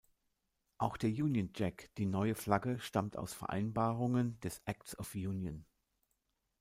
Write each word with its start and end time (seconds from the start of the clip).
Auch 0.79 0.97
der 0.97 1.11
Union 1.11 1.51
Jack, 1.55 1.91
die 1.99 2.07
neue 2.07 2.33
Flagge, 2.33 2.79
stammt 2.79 3.17
aus 3.17 3.33
Vereinbarungen 3.35 4.39
des 4.39 4.59
Acts 4.65 4.97
of 4.97 5.13
Union. 5.13 5.63